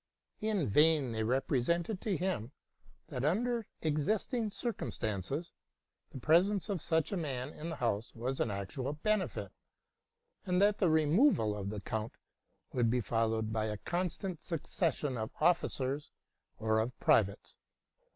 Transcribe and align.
In 0.39 0.67
vain 0.67 1.11
they 1.11 1.21
represented 1.21 2.01
to 2.01 2.17
him, 2.17 2.51
that, 3.09 3.23
under 3.23 3.67
existing 3.83 4.49
cireum 4.49 4.89
stanees, 4.89 5.51
the 6.09 6.19
presence 6.19 6.69
of 6.69 6.81
such 6.81 7.11
a 7.11 7.15
man 7.17 7.53
in 7.53 7.69
the 7.69 7.75
house 7.75 8.11
was 8.15 8.39
an 8.39 8.49
actual 8.49 8.93
benefit, 8.93 9.51
and 10.43 10.59
that 10.59 10.79
the 10.79 10.89
removal 10.89 11.55
of 11.55 11.69
the 11.69 11.81
count 11.81 12.13
would 12.73 12.89
be 12.89 12.99
followed 12.99 13.53
by 13.53 13.65
a 13.67 13.77
constant 13.77 14.41
succession 14.41 15.17
of 15.19 15.29
officers 15.39 16.09
or 16.57 16.79
of 16.79 16.99
privates. 16.99 17.55